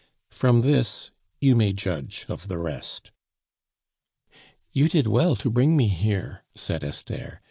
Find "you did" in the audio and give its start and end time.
4.71-5.05